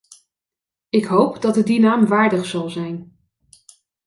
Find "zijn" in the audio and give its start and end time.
2.69-3.17